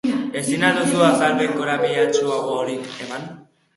Ezin 0.39 0.63
al 0.69 0.77
duzu 0.79 1.03
azalpen 1.07 1.53
korapilatsuagorik 1.59 2.91
eman? 3.07 3.29